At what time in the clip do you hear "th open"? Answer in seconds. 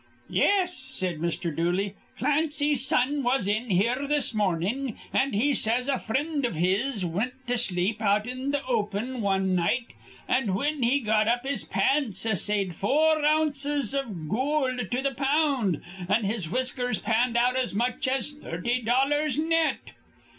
8.51-9.21